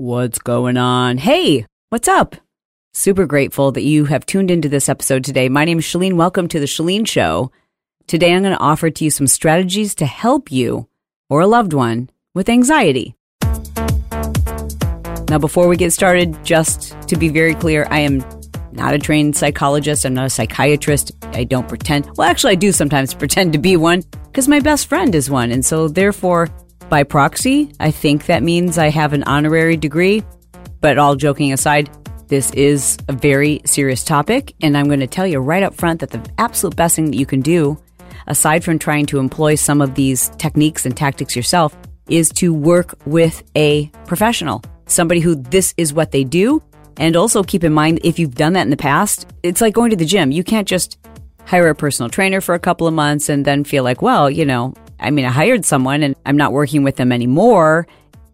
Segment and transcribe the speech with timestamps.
[0.00, 1.18] What's going on?
[1.18, 2.34] Hey, what's up?
[2.94, 5.50] Super grateful that you have tuned into this episode today.
[5.50, 6.14] My name is Chalene.
[6.14, 7.52] Welcome to the Chalene Show.
[8.06, 10.88] Today I'm going to offer to you some strategies to help you
[11.28, 13.14] or a loved one with anxiety.
[15.28, 18.24] Now, before we get started, just to be very clear, I am
[18.72, 20.06] not a trained psychologist.
[20.06, 21.12] I'm not a psychiatrist.
[21.34, 22.06] I don't pretend.
[22.16, 25.52] Well, actually, I do sometimes pretend to be one because my best friend is one.
[25.52, 26.48] And so, therefore,
[26.90, 27.72] by proxy.
[27.80, 30.22] I think that means I have an honorary degree.
[30.80, 31.88] But all joking aside,
[32.28, 34.54] this is a very serious topic.
[34.60, 37.16] And I'm going to tell you right up front that the absolute best thing that
[37.16, 37.78] you can do,
[38.26, 41.76] aside from trying to employ some of these techniques and tactics yourself,
[42.08, 46.62] is to work with a professional, somebody who this is what they do.
[46.96, 49.90] And also keep in mind, if you've done that in the past, it's like going
[49.90, 50.32] to the gym.
[50.32, 50.98] You can't just
[51.46, 54.44] hire a personal trainer for a couple of months and then feel like, well, you
[54.44, 57.86] know, I mean, I hired someone and I'm not working with them anymore.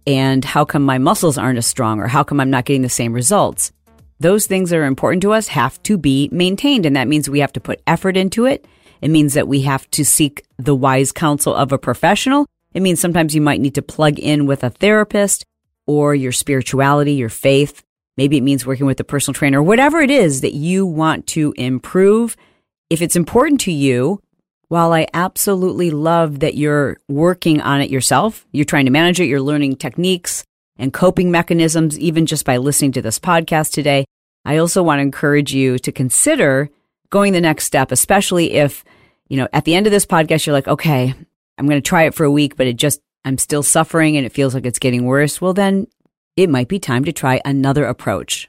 [0.06, 2.88] And how come my muscles aren't as strong or how come I'm not getting the
[2.88, 3.72] same results?
[4.18, 6.86] Those things that are important to us have to be maintained.
[6.86, 8.66] And that means we have to put effort into it.
[9.00, 12.46] It means that we have to seek the wise counsel of a professional.
[12.72, 15.44] It means sometimes you might need to plug in with a therapist
[15.86, 17.82] or your spirituality, your faith.
[18.16, 21.52] Maybe it means working with a personal trainer, whatever it is that you want to
[21.56, 22.36] improve.
[22.88, 24.20] If it's important to you,
[24.68, 29.26] while I absolutely love that you're working on it yourself, you're trying to manage it,
[29.26, 30.44] you're learning techniques
[30.76, 34.04] and coping mechanisms, even just by listening to this podcast today,
[34.44, 36.70] I also want to encourage you to consider
[37.10, 38.84] going the next step, especially if,
[39.28, 41.14] you know, at the end of this podcast, you're like, okay,
[41.58, 44.24] I'm going to try it for a week, but it just, I'm still suffering and
[44.24, 45.40] it feels like it's getting worse.
[45.40, 45.88] Well, then
[46.36, 48.48] it might be time to try another approach.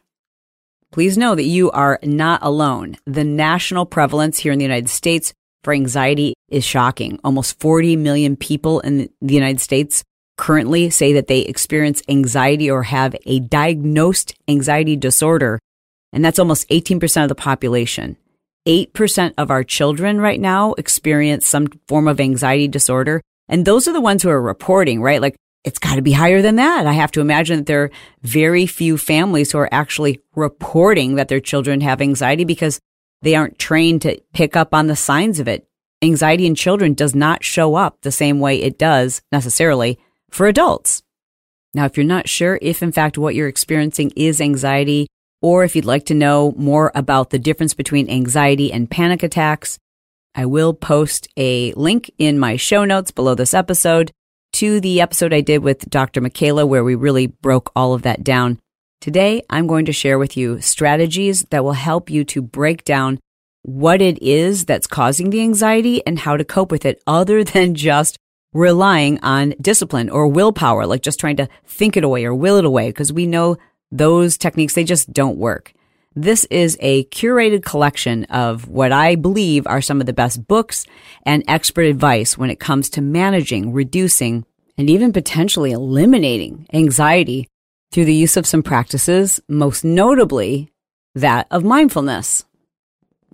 [0.92, 2.98] Please know that you are not alone.
[3.06, 7.20] The national prevalence here in the United States for anxiety is shocking.
[7.24, 10.04] Almost 40 million people in the United States
[10.38, 15.60] currently say that they experience anxiety or have a diagnosed anxiety disorder.
[16.14, 18.18] And that's almost 18% of the population.
[18.68, 23.22] 8% of our children right now experience some form of anxiety disorder.
[23.50, 25.22] And those are the ones who are reporting, right?
[25.22, 26.86] Like it's got to be higher than that.
[26.86, 27.92] I have to imagine that there are
[28.22, 32.80] very few families who are actually reporting that their children have anxiety because
[33.22, 35.68] they aren't trained to pick up on the signs of it.
[36.02, 41.02] Anxiety in children does not show up the same way it does necessarily for adults.
[41.74, 45.08] Now, if you're not sure if in fact what you're experiencing is anxiety,
[45.42, 49.78] or if you'd like to know more about the difference between anxiety and panic attacks,
[50.34, 54.12] I will post a link in my show notes below this episode
[54.54, 56.22] to the episode I did with Dr.
[56.22, 58.60] Mcayla, where we really broke all of that down.
[59.00, 63.20] Today, I'm going to share with you strategies that will help you to break down
[63.62, 67.76] what it is that's causing the anxiety and how to cope with it other than
[67.76, 68.18] just
[68.54, 72.66] relying on discipline or willpower, like just trying to think it away or will it
[72.66, 73.56] away, because we know
[73.92, 75.74] those techniques, they just don't work.
[76.16, 80.88] This is a curated collection of what I believe are some of the best books
[81.22, 84.44] and expert advice when it comes to managing, reducing,
[84.76, 87.48] and even potentially eliminating anxiety
[87.92, 90.72] through the use of some practices, most notably
[91.16, 92.46] that of mindfulness.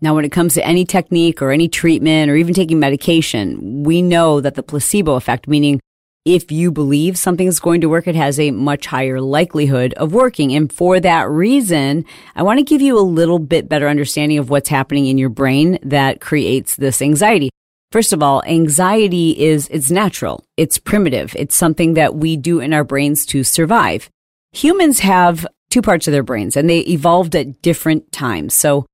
[0.02, 4.02] Now, when it comes to any technique or any treatment or even taking medication, we
[4.02, 5.80] know that the placebo effect, meaning
[6.26, 10.14] if you believe something is going to work, it has a much higher likelihood of
[10.14, 10.54] working.
[10.54, 14.50] And for that reason, I want to give you a little bit better understanding of
[14.50, 17.50] what's happening in your brain that creates this anxiety.
[17.92, 20.44] First of all, anxiety is, it's natural.
[20.58, 21.36] It's primitive.
[21.38, 24.10] It's something that we do in our brains to survive
[24.54, 28.54] humans have two parts of their brains and they evolved at different times.
[28.54, 28.86] So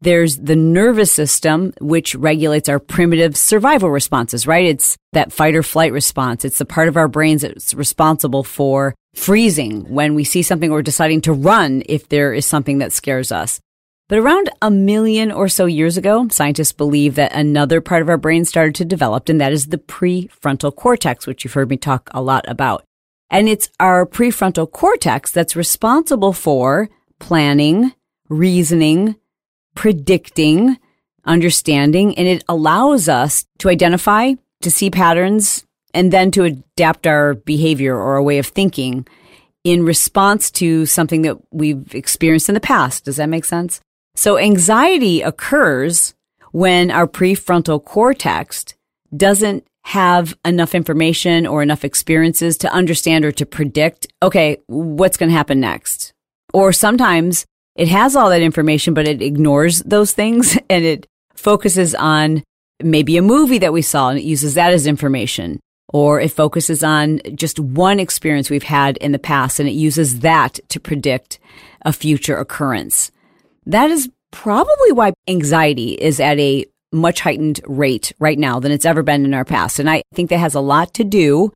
[0.00, 4.64] there's the nervous system, which regulates our primitive survival responses, right?
[4.64, 6.44] It's that fight or flight response.
[6.44, 10.82] It's the part of our brains that's responsible for freezing when we see something or
[10.82, 13.60] deciding to run if there is something that scares us.
[14.08, 18.16] But around a million or so years ago, scientists believe that another part of our
[18.16, 22.10] brain started to develop, and that is the prefrontal cortex, which you've heard me talk
[22.12, 22.84] a lot about.
[23.30, 26.88] And it's our prefrontal cortex that's responsible for
[27.20, 27.92] planning,
[28.28, 29.16] reasoning,
[29.74, 30.78] predicting,
[31.24, 37.34] understanding, and it allows us to identify, to see patterns, and then to adapt our
[37.34, 39.06] behavior or our way of thinking
[39.64, 43.04] in response to something that we've experienced in the past.
[43.04, 43.80] Does that make sense?
[44.14, 46.14] So anxiety occurs
[46.52, 48.64] when our prefrontal cortex
[49.16, 55.28] doesn't have enough information or enough experiences to understand or to predict, okay, what's going
[55.28, 56.12] to happen next?
[56.54, 57.44] Or sometimes
[57.74, 62.44] it has all that information, but it ignores those things and it focuses on
[62.80, 65.58] maybe a movie that we saw and it uses that as information.
[65.92, 70.20] Or it focuses on just one experience we've had in the past and it uses
[70.20, 71.40] that to predict
[71.84, 73.10] a future occurrence.
[73.66, 78.84] That is probably why anxiety is at a much heightened rate right now than it's
[78.84, 79.78] ever been in our past.
[79.78, 81.52] And I think that has a lot to do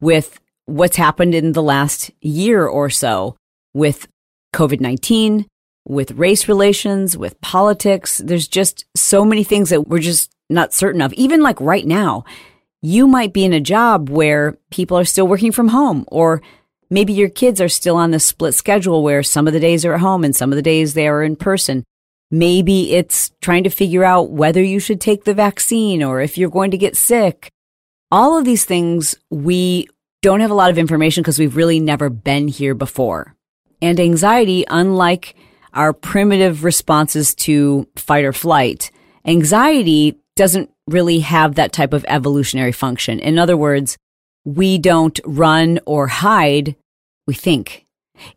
[0.00, 3.36] with what's happened in the last year or so
[3.74, 4.06] with
[4.54, 5.46] COVID 19,
[5.86, 8.18] with race relations, with politics.
[8.18, 11.12] There's just so many things that we're just not certain of.
[11.14, 12.24] Even like right now,
[12.80, 16.42] you might be in a job where people are still working from home or
[16.90, 19.94] maybe your kids are still on the split schedule where some of the days are
[19.94, 21.84] at home and some of the days they are in person.
[22.30, 26.50] Maybe it's trying to figure out whether you should take the vaccine or if you're
[26.50, 27.50] going to get sick.
[28.10, 29.88] All of these things we
[30.22, 33.34] don't have a lot of information because we've really never been here before.
[33.80, 35.36] And anxiety, unlike
[35.72, 38.90] our primitive responses to fight or flight,
[39.24, 43.20] anxiety doesn't really have that type of evolutionary function.
[43.20, 43.96] In other words,
[44.44, 46.74] we don't run or hide,
[47.26, 47.84] we think.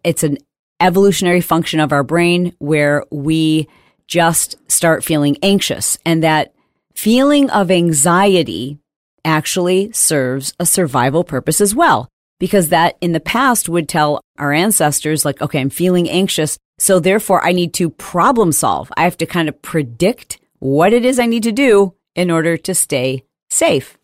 [0.04, 0.38] It's an
[0.80, 3.68] evolutionary function of our brain where we
[4.12, 5.98] just start feeling anxious.
[6.06, 6.54] And that
[6.94, 8.78] feeling of anxiety
[9.24, 12.10] actually serves a survival purpose as well.
[12.38, 16.58] Because that in the past would tell our ancestors, like, okay, I'm feeling anxious.
[16.78, 18.92] So therefore I need to problem solve.
[18.98, 22.58] I have to kind of predict what it is I need to do in order
[22.58, 23.98] to stay safe,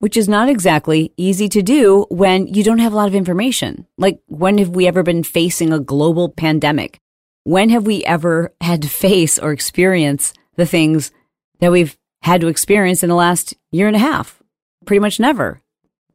[0.00, 3.86] which is not exactly easy to do when you don't have a lot of information.
[3.96, 7.00] Like, when have we ever been facing a global pandemic?
[7.48, 11.12] When have we ever had to face or experience the things
[11.60, 14.42] that we've had to experience in the last year and a half?
[14.84, 15.62] Pretty much never.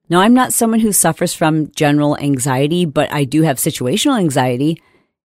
[0.09, 4.79] Now, I'm not someone who suffers from general anxiety, but I do have situational anxiety.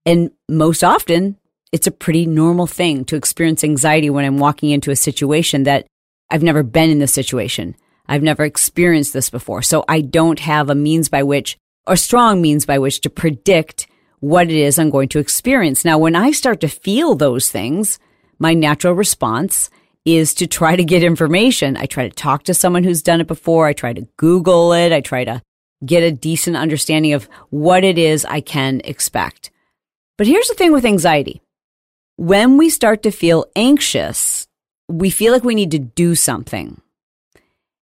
[0.04, 1.38] And most often,
[1.72, 5.88] it's a pretty normal thing to experience anxiety when I'm walking into a situation that
[6.30, 7.74] I've never been in this situation.
[8.06, 9.60] I've never experienced this before.
[9.60, 13.88] So I don't have a means by which, or strong means by which to predict
[14.26, 15.84] what it is I'm going to experience.
[15.84, 18.00] Now, when I start to feel those things,
[18.40, 19.70] my natural response
[20.04, 21.76] is to try to get information.
[21.76, 23.68] I try to talk to someone who's done it before.
[23.68, 24.92] I try to Google it.
[24.92, 25.42] I try to
[25.84, 29.52] get a decent understanding of what it is I can expect.
[30.18, 31.40] But here's the thing with anxiety.
[32.16, 34.48] When we start to feel anxious,
[34.88, 36.80] we feel like we need to do something.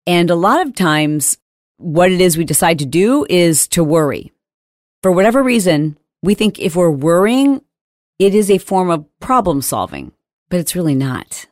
[0.07, 1.39] And a lot of times,
[1.79, 4.33] what it is we decide to do is to worry.
[5.03, 7.63] For whatever reason, we think if we're worrying,
[8.19, 10.13] it is a form of problem solving,
[10.49, 11.47] but it's really not.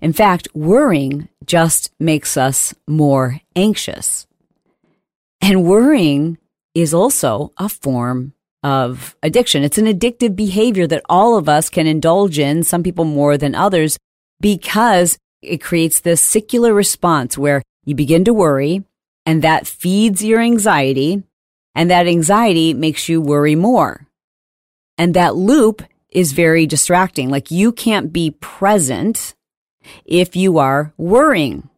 [0.00, 4.26] In fact, worrying just makes us more anxious.
[5.40, 6.38] And worrying
[6.74, 9.62] is also a form of addiction.
[9.62, 13.54] It's an addictive behavior that all of us can indulge in, some people more than
[13.54, 13.96] others,
[14.40, 18.84] because it creates this secular response where you begin to worry
[19.24, 21.22] and that feeds your anxiety
[21.74, 24.06] and that anxiety makes you worry more.
[24.98, 27.30] And that loop is very distracting.
[27.30, 29.34] Like you can't be present
[30.04, 31.68] if you are worrying.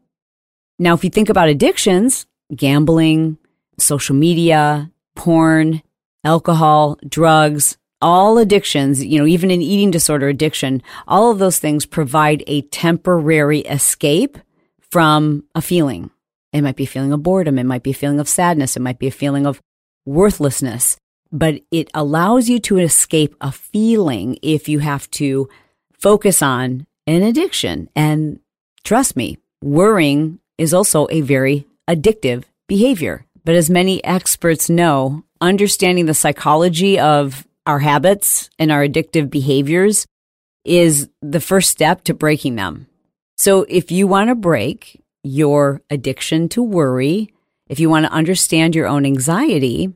[0.78, 3.38] Now, if you think about addictions, gambling,
[3.78, 5.82] social media, porn,
[6.24, 11.86] alcohol, drugs, all addictions, you know, even an eating disorder addiction, all of those things
[11.86, 14.38] provide a temporary escape
[14.90, 16.10] from a feeling.
[16.52, 17.58] It might be a feeling of boredom.
[17.58, 18.76] It might be a feeling of sadness.
[18.76, 19.62] It might be a feeling of
[20.04, 20.96] worthlessness,
[21.30, 25.48] but it allows you to escape a feeling if you have to
[25.98, 27.88] focus on an addiction.
[27.96, 28.40] And
[28.84, 33.26] trust me, worrying is also a very addictive behavior.
[33.44, 40.06] But as many experts know, understanding the psychology of our habits and our addictive behaviors
[40.64, 42.86] is the first step to breaking them.
[43.36, 47.32] So if you want to break your addiction to worry,
[47.72, 49.90] if you want to understand your own anxiety,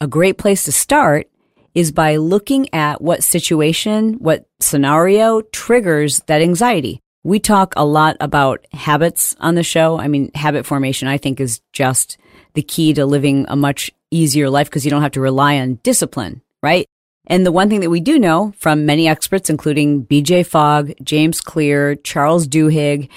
[0.00, 1.28] a great place to start
[1.74, 7.00] is by looking at what situation, what scenario triggers that anxiety.
[7.24, 9.98] We talk a lot about habits on the show.
[9.98, 12.16] I mean, habit formation, I think, is just
[12.54, 15.80] the key to living a much easier life because you don't have to rely on
[15.82, 16.86] discipline, right?
[17.26, 21.40] And the one thing that we do know from many experts, including BJ Fogg, James
[21.40, 23.08] Clear, Charles Duhigg,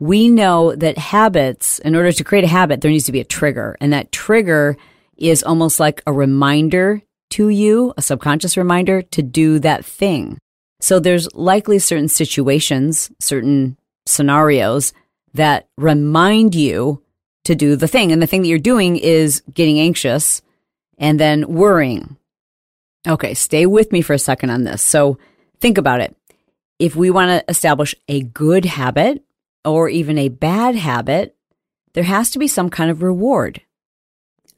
[0.00, 3.24] we know that habits, in order to create a habit, there needs to be a
[3.24, 3.76] trigger.
[3.80, 4.76] And that trigger
[5.16, 10.38] is almost like a reminder to you, a subconscious reminder to do that thing.
[10.80, 13.76] So there's likely certain situations, certain
[14.06, 14.92] scenarios
[15.34, 17.02] that remind you
[17.44, 18.12] to do the thing.
[18.12, 20.42] And the thing that you're doing is getting anxious
[20.96, 22.16] and then worrying.
[23.06, 24.82] Okay, stay with me for a second on this.
[24.82, 25.18] So
[25.60, 26.14] think about it.
[26.78, 29.24] If we want to establish a good habit
[29.64, 31.36] or even a bad habit,
[31.94, 33.60] there has to be some kind of reward.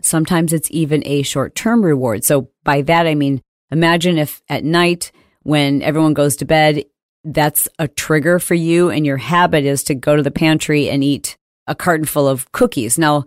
[0.02, 2.24] Sometimes it's even a short term reward.
[2.24, 6.84] So by that, I mean, imagine if at night when everyone goes to bed,
[7.24, 11.04] that's a trigger for you and your habit is to go to the pantry and
[11.04, 12.98] eat a carton full of cookies.
[12.98, 13.24] Now,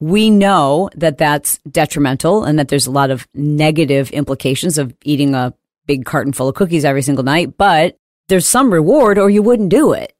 [0.00, 5.34] we know that that's detrimental and that there's a lot of negative implications of eating
[5.34, 5.54] a
[5.86, 7.96] big carton full of cookies every single night, but
[8.28, 10.15] there's some reward or you wouldn't do it.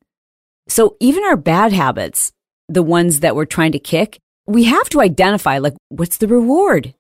[0.69, 2.33] So even our bad habits,
[2.69, 6.95] the ones that we're trying to kick, we have to identify like, what's the reward?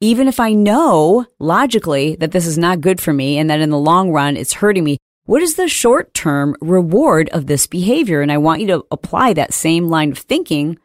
[0.00, 3.70] Even if I know logically that this is not good for me and that in
[3.70, 8.20] the long run it's hurting me, what is the short term reward of this behavior?
[8.20, 10.78] And I want you to apply that same line of thinking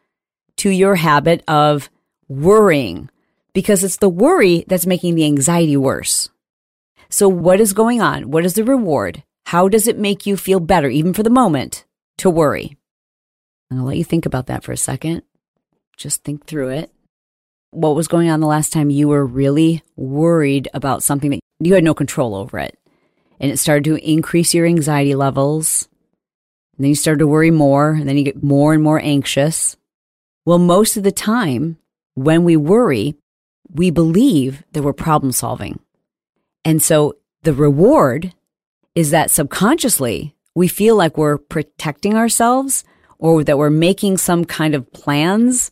[0.56, 1.90] to your habit of
[2.28, 3.10] worrying
[3.52, 6.30] because it's the worry that's making the anxiety worse.
[7.10, 8.30] So what is going on?
[8.30, 9.22] What is the reward?
[9.46, 11.84] How does it make you feel better, even for the moment,
[12.22, 12.76] to worry?
[13.70, 15.22] I'm going to let you think about that for a second.
[15.96, 16.92] Just think through it.
[17.70, 21.74] What was going on the last time you were really worried about something that you
[21.74, 22.78] had no control over it?
[23.40, 25.88] And it started to increase your anxiety levels.
[26.76, 29.76] And then you started to worry more, and then you get more and more anxious.
[30.44, 31.78] Well, most of the time,
[32.14, 33.16] when we worry,
[33.68, 35.80] we believe that we're problem solving.
[36.64, 38.32] And so the reward
[38.94, 42.84] is that subconsciously we feel like we're protecting ourselves
[43.18, 45.70] or that we're making some kind of plans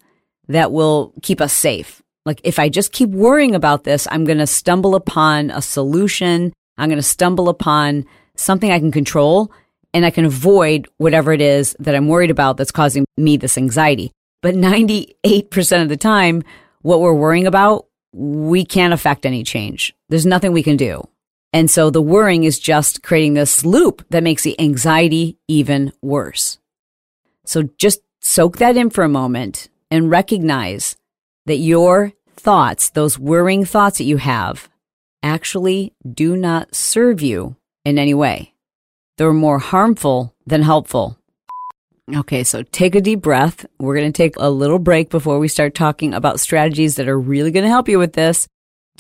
[0.49, 2.03] that will keep us safe.
[2.27, 6.53] Like if I just keep worrying about this, I'm going to stumble upon a solution.
[6.79, 8.05] I'm going to stumble upon
[8.37, 9.53] something I can control
[9.93, 13.59] and I can avoid whatever it is that I'm worried about that's causing me this
[13.59, 14.13] anxiety.
[14.43, 16.43] But 98% of the time,
[16.83, 19.95] what we're worrying about, we can't affect any change.
[20.09, 21.07] There's nothing we can do.
[21.52, 26.59] And so the worrying is just creating this loop that makes the anxiety even worse.
[27.45, 30.97] So just soak that in for a moment and recognize
[31.47, 34.69] that your thoughts, those worrying thoughts that you have,
[35.23, 38.54] actually do not serve you in any way.
[39.19, 41.19] They're more harmful than helpful.
[42.14, 43.66] Okay, so take a deep breath.
[43.78, 47.19] We're going to take a little break before we start talking about strategies that are
[47.19, 48.49] really going to help you with this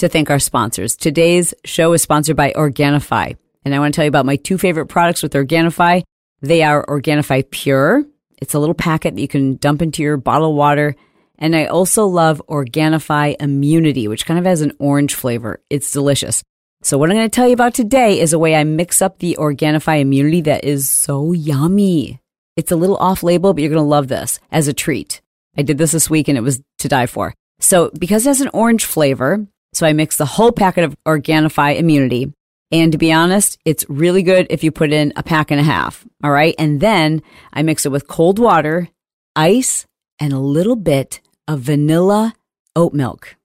[0.00, 0.96] to thank our sponsors.
[0.96, 3.36] Today's show is sponsored by Organifi.
[3.64, 6.02] And I want to tell you about my two favorite products with Organifi.
[6.40, 8.06] They are Organifi Pure.
[8.38, 10.96] It's a little packet that you can dump into your bottle of water.
[11.38, 15.60] And I also love Organifi Immunity, which kind of has an orange flavor.
[15.68, 16.42] It's delicious.
[16.82, 19.18] So what I'm going to tell you about today is a way I mix up
[19.18, 22.20] the Organifi Immunity that is so yummy.
[22.56, 25.20] It's a little off label, but you're going to love this as a treat.
[25.58, 27.34] I did this this week and it was to die for.
[27.58, 31.76] So because it has an orange flavor, so I mix the whole packet of Organifi
[31.76, 32.32] Immunity.
[32.72, 35.64] And to be honest, it's really good if you put in a pack and a
[35.64, 36.06] half.
[36.22, 36.54] All right.
[36.58, 37.22] And then
[37.52, 38.88] I mix it with cold water,
[39.34, 39.86] ice,
[40.20, 42.34] and a little bit of vanilla
[42.76, 43.36] oat milk.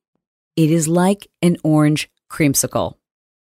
[0.55, 2.96] It is like an orange creamsicle.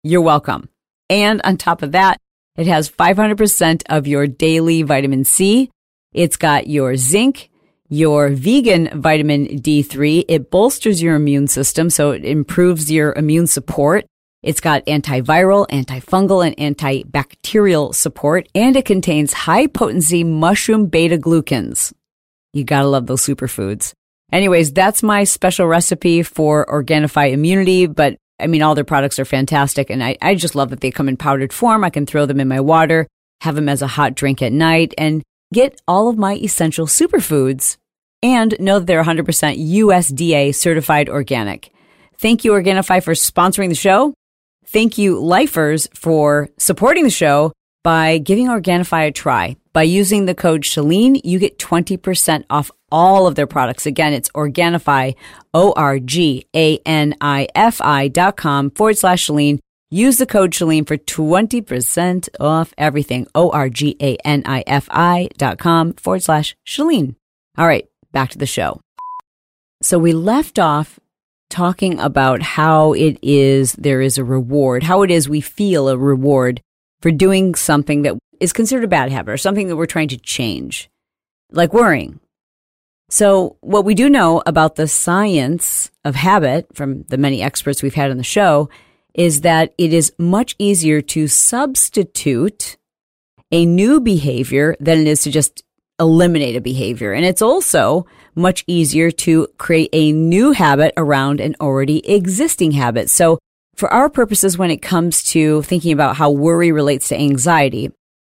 [0.02, 0.68] You're welcome.
[1.08, 2.18] And on top of that,
[2.56, 5.70] it has 500% of your daily vitamin C.
[6.12, 7.50] It's got your zinc,
[7.90, 10.24] your vegan vitamin D3.
[10.28, 14.06] It bolsters your immune system, so it improves your immune support.
[14.42, 21.92] It's got antiviral, antifungal, and antibacterial support, and it contains high potency mushroom beta glucans.
[22.54, 23.92] You gotta love those superfoods.
[24.32, 29.24] Anyways, that's my special recipe for Organifi Immunity, but I mean, all their products are
[29.24, 31.84] fantastic, and I, I just love that they come in powdered form.
[31.84, 33.06] I can throw them in my water,
[33.40, 37.76] have them as a hot drink at night, and get all of my essential superfoods
[38.22, 41.72] and know that they're 100% USDA certified organic.
[42.18, 44.12] Thank you, Organifi, for sponsoring the show.
[44.66, 47.52] Thank you, Lifers, for supporting the show
[47.82, 49.56] by giving Organifi a try.
[49.72, 53.86] By using the code Chalene, you get 20% off all of their products.
[53.86, 55.14] Again, it's Organifi,
[55.54, 56.48] O-R-G-A-N-I-F-I
[58.08, 59.60] dot com forward slash Chalene.
[59.92, 63.26] Use the code Chalene for 20% off everything.
[63.34, 67.16] O-R-G-A-N-I-F-I dot com forward slash Chalene.
[67.58, 68.80] All right back to the show.
[69.82, 71.00] So we left off
[71.48, 75.96] talking about how it is there is a reward, how it is we feel a
[75.96, 76.60] reward
[77.00, 80.16] for doing something that is considered a bad habit or something that we're trying to
[80.16, 80.88] change,
[81.50, 82.20] like worrying.
[83.08, 87.94] So, what we do know about the science of habit from the many experts we've
[87.94, 88.68] had on the show
[89.14, 92.76] is that it is much easier to substitute
[93.50, 95.64] a new behavior than it is to just
[95.98, 97.12] eliminate a behavior.
[97.12, 103.10] And it's also much easier to create a new habit around an already existing habit.
[103.10, 103.38] So
[103.74, 107.90] for our purposes, when it comes to thinking about how worry relates to anxiety,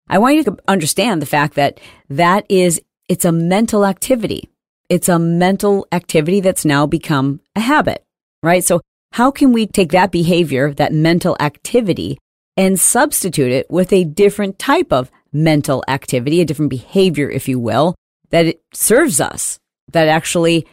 [0.09, 4.49] I want you to understand the fact that that is, it's a mental activity.
[4.89, 8.03] It's a mental activity that's now become a habit,
[8.41, 8.63] right?
[8.63, 8.81] So
[9.13, 12.17] how can we take that behavior, that mental activity,
[12.57, 17.59] and substitute it with a different type of mental activity, a different behavior, if you
[17.59, 17.93] will,
[18.31, 19.59] that it serves us,
[19.91, 20.65] that actually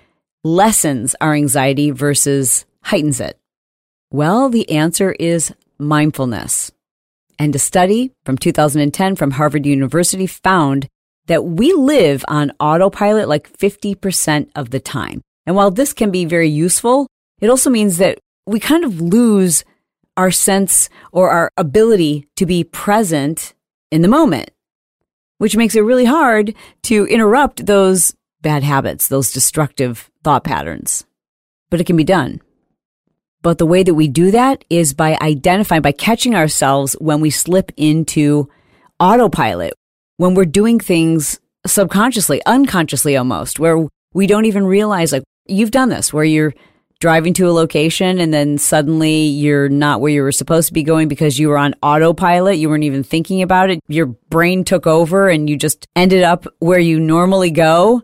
[0.42, 3.38] lessens our anxiety versus heightens it?
[4.10, 6.72] Well, the answer is mindfulness.
[7.38, 10.88] And a study from 2010 from Harvard University found
[11.26, 15.20] that we live on autopilot like 50% of the time.
[15.44, 17.06] And while this can be very useful,
[17.42, 18.18] it also means that
[18.50, 19.64] we kind of lose
[20.16, 23.54] our sense or our ability to be present
[23.92, 24.50] in the moment,
[25.38, 31.04] which makes it really hard to interrupt those bad habits, those destructive thought patterns.
[31.70, 32.40] But it can be done.
[33.42, 37.30] But the way that we do that is by identifying, by catching ourselves when we
[37.30, 38.48] slip into
[38.98, 39.74] autopilot,
[40.16, 45.88] when we're doing things subconsciously, unconsciously almost, where we don't even realize, like, you've done
[45.88, 46.52] this, where you're
[47.00, 50.82] driving to a location and then suddenly you're not where you were supposed to be
[50.82, 52.58] going because you were on autopilot.
[52.58, 53.80] You weren't even thinking about it.
[53.88, 58.02] Your brain took over and you just ended up where you normally go.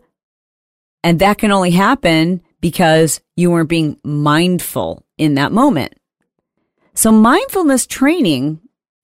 [1.05, 5.95] And that can only happen because you weren't being mindful in that moment.
[6.95, 8.61] So mindfulness training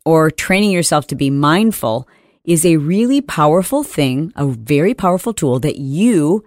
[0.06, 2.08] or training yourself to be mindful
[2.44, 6.44] is a really powerful thing, a very powerful tool that you,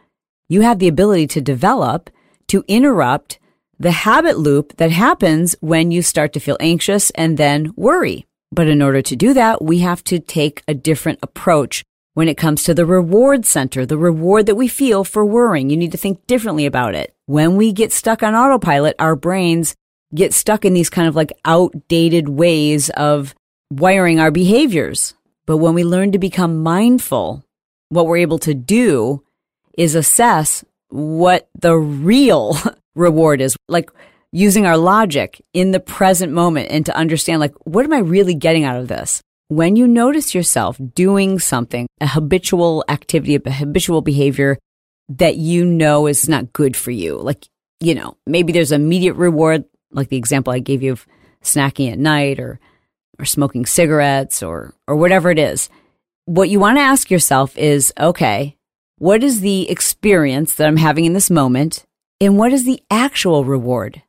[0.50, 2.10] you have the ability to develop
[2.48, 3.40] to interrupt
[3.80, 8.26] the habit loop that happens when you start to feel anxious and then worry.
[8.52, 12.38] But in order to do that, we have to take a different approach when it
[12.38, 15.70] comes to the reward center, the reward that we feel for worrying.
[15.70, 17.14] You need to think differently about it.
[17.26, 19.76] When we get stuck on autopilot, our brains
[20.14, 23.36] get stuck in these kind of like outdated ways of
[23.70, 25.14] wiring our behaviors.
[25.46, 27.44] But when we learn to become mindful,
[27.90, 29.24] what we're able to do
[29.78, 32.58] is assess what the real
[32.96, 33.56] reward is.
[33.68, 33.90] Like
[34.36, 38.34] using our logic in the present moment and to understand, like, what am I really
[38.34, 39.22] getting out of this?
[39.48, 44.58] When you notice yourself doing something, a habitual activity, a habitual behavior
[45.08, 47.48] that you know is not good for you, like,
[47.80, 51.08] you know, maybe there's immediate reward, like the example I gave you of
[51.42, 52.60] snacking at night or,
[53.18, 55.70] or smoking cigarettes or, or whatever it is.
[56.26, 58.55] What you want to ask yourself is, okay,
[58.98, 61.84] what is the experience that I'm having in this moment?
[62.22, 64.02] And what is the actual reward?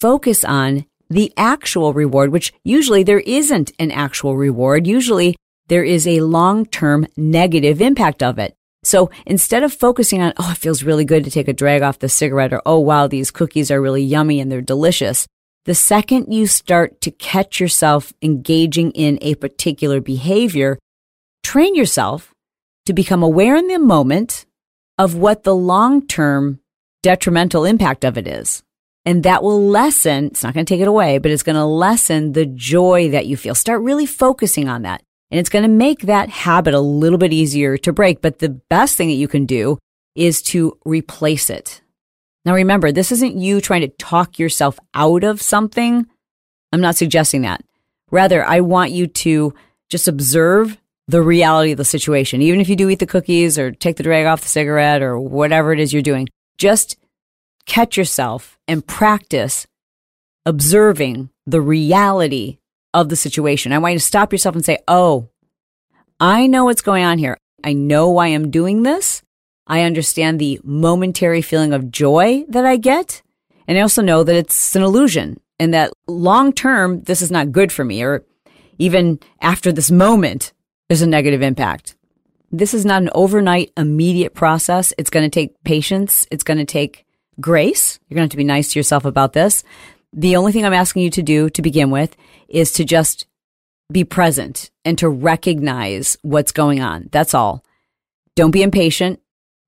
[0.00, 4.86] Focus on the actual reward, which usually there isn't an actual reward.
[4.86, 5.36] Usually
[5.68, 8.54] there is a long-term negative impact of it.
[8.82, 12.00] So instead of focusing on, oh, it feels really good to take a drag off
[12.00, 15.28] the cigarette or, oh, wow, these cookies are really yummy and they're delicious.
[15.66, 20.80] The second you start to catch yourself engaging in a particular behavior,
[21.44, 22.31] train yourself
[22.86, 24.46] to become aware in the moment
[24.98, 26.60] of what the long term
[27.02, 28.62] detrimental impact of it is.
[29.04, 31.64] And that will lessen, it's not going to take it away, but it's going to
[31.64, 33.54] lessen the joy that you feel.
[33.54, 35.02] Start really focusing on that.
[35.30, 38.20] And it's going to make that habit a little bit easier to break.
[38.20, 39.78] But the best thing that you can do
[40.14, 41.80] is to replace it.
[42.44, 46.06] Now remember, this isn't you trying to talk yourself out of something.
[46.72, 47.64] I'm not suggesting that.
[48.10, 49.54] Rather, I want you to
[49.88, 52.42] just observe the reality of the situation.
[52.42, 55.18] Even if you do eat the cookies or take the drag off the cigarette or
[55.18, 56.96] whatever it is you're doing, just
[57.66, 59.66] catch yourself and practice
[60.46, 62.58] observing the reality
[62.94, 63.72] of the situation.
[63.72, 65.28] I want you to stop yourself and say, Oh,
[66.20, 67.36] I know what's going on here.
[67.64, 69.22] I know why I'm doing this.
[69.66, 73.22] I understand the momentary feeling of joy that I get.
[73.66, 77.52] And I also know that it's an illusion and that long term, this is not
[77.52, 78.02] good for me.
[78.02, 78.24] Or
[78.78, 80.52] even after this moment,
[80.92, 81.96] there's a negative impact.
[82.50, 84.92] This is not an overnight, immediate process.
[84.98, 86.26] It's going to take patience.
[86.30, 87.06] It's going to take
[87.40, 87.98] grace.
[88.06, 89.64] You're going to have to be nice to yourself about this.
[90.12, 92.14] The only thing I'm asking you to do to begin with
[92.46, 93.24] is to just
[93.90, 97.08] be present and to recognize what's going on.
[97.10, 97.64] That's all.
[98.36, 99.18] Don't be impatient.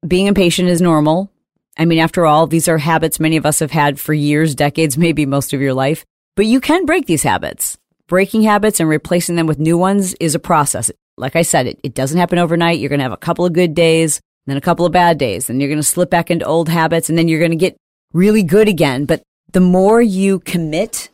[0.07, 1.31] Being impatient is normal.
[1.79, 4.99] I mean, after all, these are habits many of us have had for years, decades,
[5.07, 6.05] maybe most of your life,
[6.37, 7.79] but you can break these habits.
[8.09, 11.81] Breaking habits and replacing them with new ones is a process like I said, it,
[11.83, 12.79] it doesn't happen overnight.
[12.79, 15.49] You're going to have a couple of good days then a couple of bad days,
[15.49, 17.77] and you're going to slip back into old habits, and then you're going to get
[18.13, 19.05] really good again.
[19.05, 19.23] But
[19.53, 21.11] the more you commit,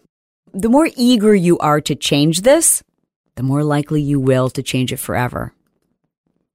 [0.53, 2.83] the more eager you are to change this,
[3.37, 5.55] the more likely you will to change it forever.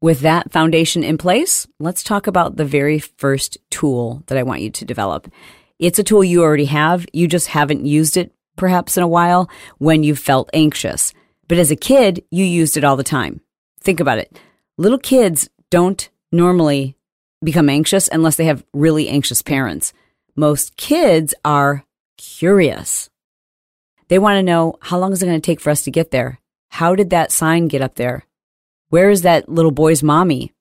[0.02, 4.62] With that foundation in place, let's talk about the very first tool that I want
[4.62, 5.32] you to develop.
[5.80, 7.06] It's a tool you already have.
[7.14, 11.14] You just haven't used it perhaps in a while when you felt anxious.
[11.48, 13.42] But as a kid, you used it all the time.
[13.82, 14.40] Think about it.
[14.78, 16.96] Little kids don't normally
[17.44, 19.94] become anxious unless they have really anxious parents.
[20.36, 21.86] Most kids are
[22.18, 23.10] curious.
[24.08, 26.12] They want to know how long is it going to take for us to get
[26.12, 26.40] there?
[26.70, 28.26] How did that sign get up there?
[28.90, 30.52] Where is that little boy's mommy?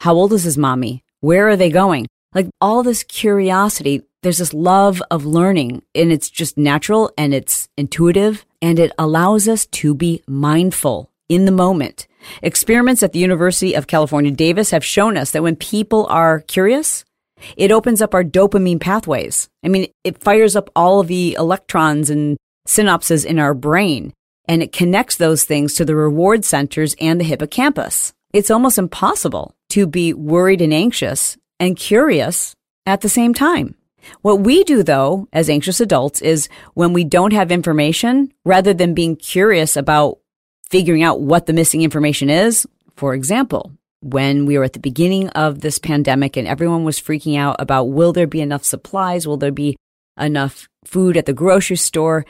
[0.00, 1.04] How old is his mommy?
[1.20, 2.06] Where are they going?
[2.34, 7.68] Like all this curiosity, there's this love of learning and it's just natural and it's
[7.76, 12.06] intuitive and it allows us to be mindful in the moment.
[12.42, 17.04] Experiments at the University of California, Davis have shown us that when people are curious,
[17.56, 19.48] it opens up our dopamine pathways.
[19.64, 22.36] I mean, it fires up all of the electrons and
[22.68, 24.12] synapses in our brain
[24.50, 28.12] and it connects those things to the reward centers and the hippocampus.
[28.32, 33.76] It's almost impossible to be worried and anxious and curious at the same time.
[34.22, 38.94] What we do though, as anxious adults, is when we don't have information, rather than
[38.94, 40.18] being curious about
[40.70, 45.28] figuring out what the missing information is, for example, when we were at the beginning
[45.30, 49.26] of this pandemic and everyone was freaking out about will there be enough supplies?
[49.26, 49.76] Will there be
[50.18, 52.24] enough food at the grocery store?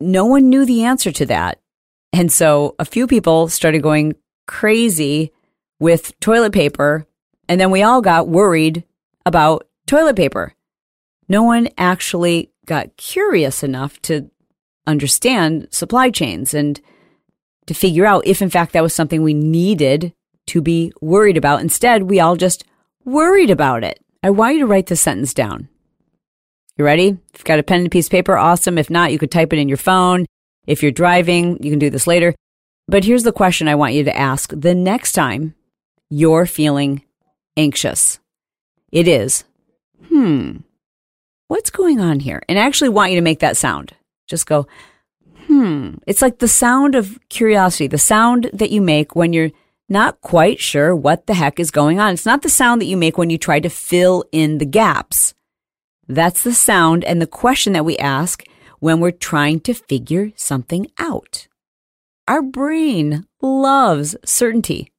[0.00, 1.60] No one knew the answer to that.
[2.12, 4.14] And so a few people started going
[4.46, 5.32] crazy
[5.78, 7.06] with toilet paper.
[7.48, 8.84] And then we all got worried
[9.26, 10.54] about toilet paper.
[11.30, 14.28] No one actually got curious enough to
[14.84, 16.80] understand supply chains and
[17.66, 20.12] to figure out if, in fact, that was something we needed
[20.48, 21.60] to be worried about.
[21.60, 22.64] Instead, we all just
[23.04, 24.00] worried about it.
[24.24, 25.68] I want you to write this sentence down.
[26.76, 27.10] You ready?
[27.32, 28.76] If you've got a pen and a piece of paper, awesome.
[28.76, 30.26] If not, you could type it in your phone.
[30.66, 32.34] If you're driving, you can do this later.
[32.88, 35.54] But here's the question I want you to ask the next time
[36.08, 37.04] you're feeling
[37.56, 38.18] anxious.
[38.90, 39.44] It is,
[40.08, 40.56] hmm,
[41.50, 42.40] what's going on here?
[42.48, 43.92] And I actually want you to make that sound.
[44.28, 44.68] Just go,
[45.46, 45.94] hmm.
[46.06, 49.50] It's like the sound of curiosity, the sound that you make when you're
[49.88, 52.12] not quite sure what the heck is going on.
[52.14, 55.34] It's not the sound that you make when you try to fill in the gaps.
[56.06, 58.44] That's the sound and the question that we ask
[58.78, 61.48] when we're trying to figure something out.
[62.28, 64.92] Our brain loves certainty.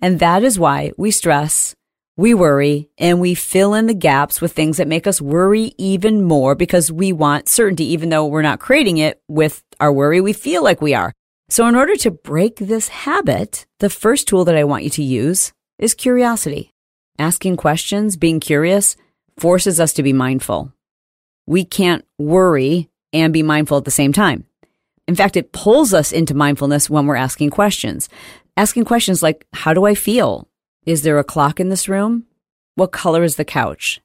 [0.00, 1.74] And that is why we stress,
[2.16, 6.22] we worry, and we fill in the gaps with things that make us worry even
[6.24, 10.20] more because we want certainty, even though we're not creating it with our worry.
[10.20, 11.12] We feel like we are.
[11.48, 15.02] So, in order to break this habit, the first tool that I want you to
[15.02, 16.74] use is curiosity.
[17.18, 18.96] Asking questions, being curious,
[19.38, 20.72] forces us to be mindful.
[21.46, 24.46] We can't worry and be mindful at the same time.
[25.08, 28.08] In fact, it pulls us into mindfulness when we're asking questions.
[28.56, 30.49] Asking questions like, How do I feel?
[30.86, 32.24] Is there a clock in this room?
[32.74, 34.00] What color is the couch?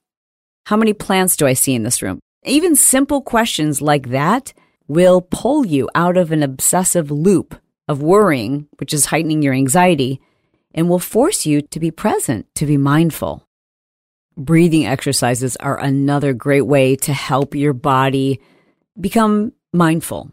[0.66, 2.20] How many plants do I see in this room?
[2.44, 4.54] Even simple questions like that
[4.88, 7.56] will pull you out of an obsessive loop
[7.88, 10.20] of worrying, which is heightening your anxiety,
[10.74, 13.48] and will force you to be present, to be mindful.
[14.36, 18.42] Breathing exercises are another great way to help your body
[19.00, 20.30] become mindful.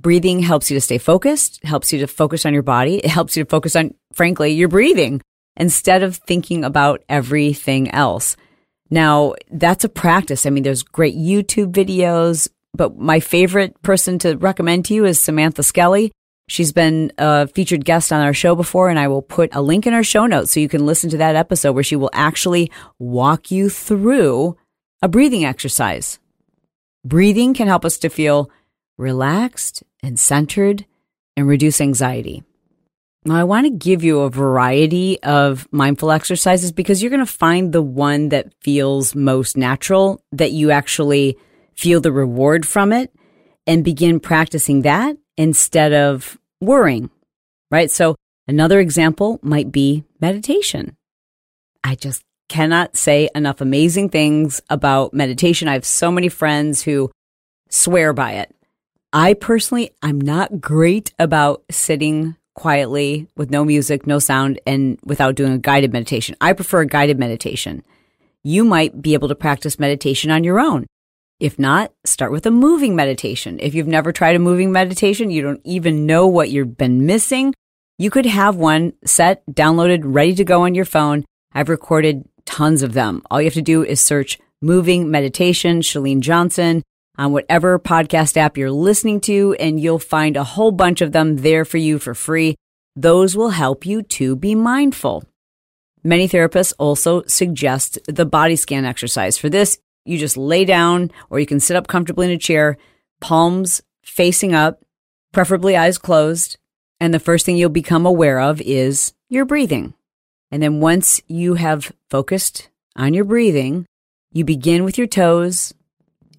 [0.00, 2.98] Breathing helps you to stay focused, helps you to focus on your body.
[2.98, 5.20] It helps you to focus on, frankly, your breathing
[5.58, 8.36] instead of thinking about everything else.
[8.90, 10.46] Now, that's a practice.
[10.46, 15.20] I mean, there's great YouTube videos, but my favorite person to recommend to you is
[15.20, 16.12] Samantha Skelly.
[16.48, 19.86] She's been a featured guest on our show before, and I will put a link
[19.86, 22.72] in our show notes so you can listen to that episode where she will actually
[22.98, 24.56] walk you through
[25.02, 26.18] a breathing exercise.
[27.04, 28.50] Breathing can help us to feel
[28.96, 30.86] relaxed and centered
[31.36, 32.42] and reduce anxiety.
[33.28, 37.26] Now, I want to give you a variety of mindful exercises because you're going to
[37.26, 41.36] find the one that feels most natural, that you actually
[41.76, 43.12] feel the reward from it
[43.66, 47.10] and begin practicing that instead of worrying,
[47.70, 47.90] right?
[47.90, 50.96] So another example might be meditation.
[51.84, 55.68] I just cannot say enough amazing things about meditation.
[55.68, 57.10] I have so many friends who
[57.68, 58.54] swear by it.
[59.12, 65.36] I personally, I'm not great about sitting quietly with no music, no sound, and without
[65.36, 66.34] doing a guided meditation.
[66.40, 67.84] I prefer a guided meditation.
[68.42, 70.86] You might be able to practice meditation on your own.
[71.38, 73.58] If not, start with a moving meditation.
[73.60, 77.54] If you've never tried a moving meditation, you don't even know what you've been missing.
[77.96, 82.82] You could have one set, downloaded, ready to go on your phone I've recorded tons
[82.82, 83.22] of them.
[83.30, 86.82] All you have to do is search moving meditation, Chalene Johnson
[87.18, 91.38] on whatever podcast app you're listening to, and you'll find a whole bunch of them
[91.38, 92.54] there for you for free.
[92.94, 95.24] Those will help you to be mindful.
[96.04, 99.36] Many therapists also suggest the body scan exercise.
[99.36, 102.78] For this, you just lay down or you can sit up comfortably in a chair,
[103.20, 104.82] palms facing up,
[105.32, 106.56] preferably eyes closed.
[107.00, 109.94] And the first thing you'll become aware of is your breathing.
[110.50, 113.86] And then once you have focused on your breathing,
[114.32, 115.74] you begin with your toes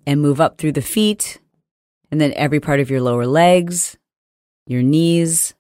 [0.10, 1.40] and move up through the feet
[2.10, 3.96] and then every part of your lower legs,
[4.66, 5.54] your knees,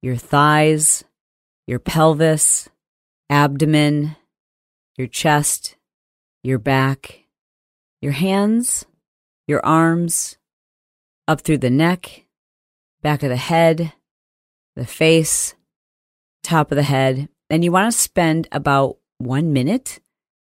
[0.00, 1.04] your thighs,
[1.66, 2.70] your pelvis,
[3.28, 4.16] abdomen,
[4.96, 5.76] your chest,
[6.42, 7.24] your back,
[8.00, 8.86] your hands,
[9.46, 10.38] your arms,
[11.28, 12.24] up through the neck,
[13.02, 13.92] back of the head,
[14.74, 15.54] the face,
[16.42, 17.28] top of the head.
[17.50, 20.00] And you want to spend about one minute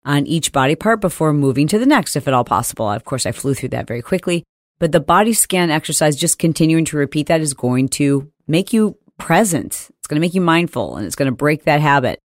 [0.06, 2.90] on each body part before moving to the next, if at all possible.
[2.90, 4.44] Of course, I flew through that very quickly,
[4.80, 8.98] but the body scan exercise, just continuing to repeat that is going to make you
[9.18, 9.90] present.
[9.98, 12.20] It's going to make you mindful and it's going to break that habit.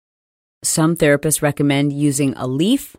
[0.65, 2.97] Some therapists recommend using a leaf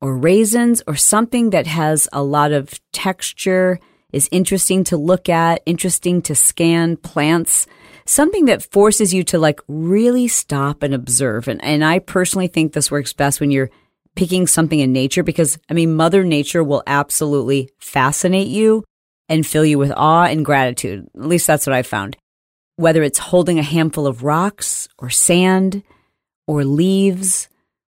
[0.00, 3.80] or raisins or something that has a lot of texture,
[4.12, 7.66] is interesting to look at, interesting to scan, plants,
[8.04, 11.48] something that forces you to like really stop and observe.
[11.48, 13.70] And, and I personally think this works best when you're
[14.14, 18.84] picking something in nature because I mean, Mother Nature will absolutely fascinate you
[19.28, 21.08] and fill you with awe and gratitude.
[21.14, 22.16] At least that's what I found.
[22.76, 25.82] Whether it's holding a handful of rocks or sand,
[26.46, 27.48] or leaves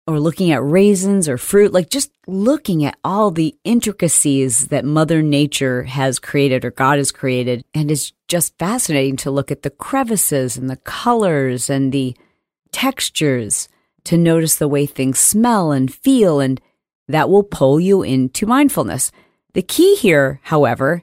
[0.07, 5.23] or looking at raisins or fruit, like just looking at all the intricacies that Mother
[5.23, 7.65] Nature has created or God has created.
[7.75, 12.17] And it's just fascinating to look at the crevices and the colors and the
[12.73, 13.69] textures
[14.05, 16.41] to notice the way things smell and feel.
[16.41, 16.61] And
[17.09, 19.11] that will pull you into mindfulness.
[19.55, 21.03] The key here, however,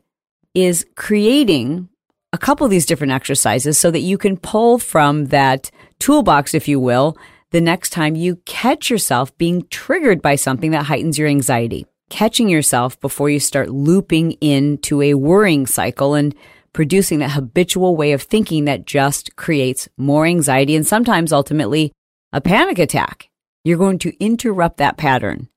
[0.53, 1.89] is creating
[2.33, 6.67] a couple of these different exercises so that you can pull from that toolbox, if
[6.67, 7.17] you will,
[7.51, 11.85] the next time you catch yourself being triggered by something that heightens your anxiety.
[12.09, 16.35] Catching yourself before you start looping into a worrying cycle and
[16.73, 21.91] producing that habitual way of thinking that just creates more anxiety and sometimes ultimately
[22.37, 23.29] a panic attack.
[23.63, 25.49] You're going to interrupt that pattern.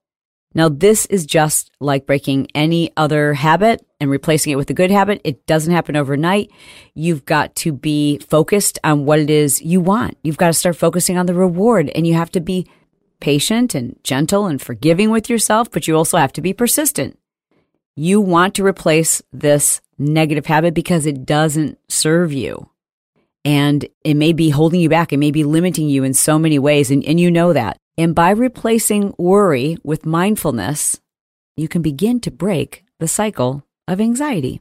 [0.54, 4.90] Now, this is just like breaking any other habit and replacing it with a good
[4.90, 5.20] habit.
[5.22, 6.50] It doesn't happen overnight.
[6.94, 10.16] You've got to be focused on what it is you want.
[10.24, 12.66] You've got to start focusing on the reward and you have to be
[13.20, 17.18] patient and gentle and forgiving with yourself, but you also have to be persistent.
[17.94, 22.70] You want to replace this negative habit because it doesn't serve you.
[23.44, 25.12] And it may be holding you back.
[25.12, 26.90] It may be limiting you in so many ways.
[26.90, 27.78] And, and you know that.
[27.96, 31.00] And by replacing worry with mindfulness,
[31.56, 34.60] you can begin to break the cycle of anxiety.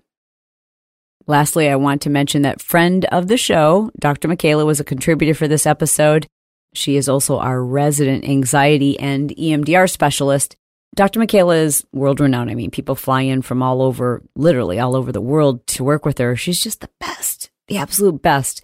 [1.27, 4.27] Lastly, I want to mention that friend of the show, Dr.
[4.27, 6.25] Mcayla, was a contributor for this episode.
[6.73, 10.55] She is also our resident anxiety and EMDR specialist.
[10.95, 11.19] Dr.
[11.19, 12.49] Mcayla is world renowned.
[12.49, 16.03] I mean, people fly in from all over, literally all over the world to work
[16.03, 16.35] with her.
[16.35, 18.61] She's just the best, the absolute best.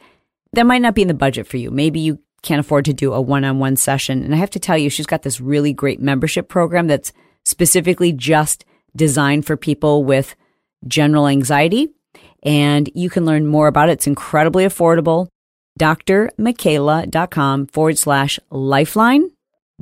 [0.54, 1.72] That might not be in the budget for you.
[1.72, 4.24] Maybe you can't afford to do a one on one session.
[4.24, 7.12] And I have to tell you, she's got this really great membership program that's
[7.44, 8.66] specifically just
[8.96, 10.36] designed for people with
[10.88, 11.90] general anxiety.
[12.44, 13.94] And you can learn more about it.
[13.94, 15.28] It's incredibly affordable.
[15.80, 19.32] drmcayla.com forward slash lifeline.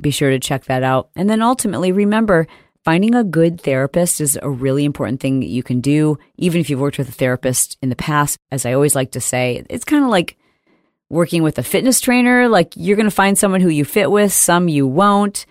[0.00, 1.10] Be sure to check that out.
[1.14, 2.46] And then ultimately, remember,
[2.84, 6.68] finding a good therapist is a really important thing that you can do, even if
[6.68, 8.36] you've worked with a therapist in the past.
[8.52, 10.36] As I always like to say, it's kind of like
[11.08, 12.48] working with a fitness trainer.
[12.48, 15.46] Like you're going to find someone who you fit with, some you won't,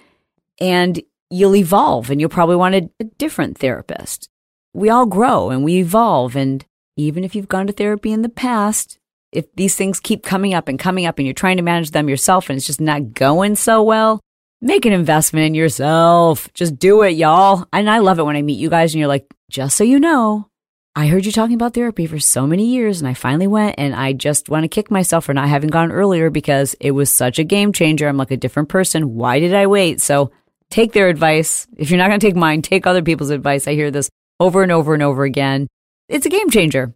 [0.62, 4.30] and you'll evolve and you'll probably want a, different therapist.
[4.74, 6.36] We all grow and we evolve.
[6.36, 6.66] And
[6.96, 9.00] even if you've gone to therapy in the past,
[9.32, 12.08] if these things keep coming up and coming up and you're trying to manage them
[12.08, 14.20] yourself and it's just not going so well,
[14.64, 16.52] make an investment in yourself.
[16.54, 17.68] Just do it, y'all.
[17.74, 20.00] And I love it when I meet you guys and you're like, just so you
[20.00, 20.48] know,
[20.96, 23.94] I heard you talking about therapy for so many years and I finally went and
[23.94, 27.40] I just want to kick myself for not having gone earlier because it was such
[27.40, 28.08] a game changer.
[28.08, 29.16] I'm like a different person.
[29.16, 30.02] Why did I wait?
[30.02, 30.32] So
[30.70, 31.68] take their advice.
[31.76, 33.68] If you're not going to take mine, take other people's advice.
[33.68, 35.68] I hear this over and over and over again.
[36.08, 36.94] It's a game changer.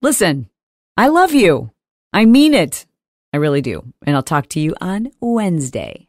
[0.00, 0.48] Listen,
[0.96, 1.72] I love you.
[2.12, 2.86] I mean it.
[3.32, 3.92] I really do.
[4.06, 6.06] And I'll talk to you on Wednesday.